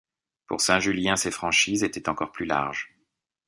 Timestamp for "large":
2.47-2.97